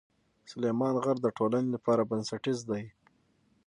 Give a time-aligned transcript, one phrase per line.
[0.51, 2.83] سلیمان غر د ټولنې لپاره بنسټیز دی.